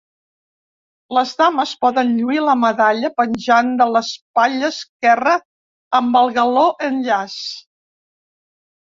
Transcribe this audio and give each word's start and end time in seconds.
Les 1.15 1.33
dames 1.41 1.73
poden 1.83 2.09
lluir 2.21 2.39
la 2.45 2.55
medalla 2.61 3.11
penjant 3.19 3.69
de 3.81 3.87
l'espatlla 3.97 4.71
esquerra 4.75 5.35
amb 6.01 6.19
el 6.23 6.33
galó 6.39 6.65
en 6.89 6.99
llaç. 7.11 7.37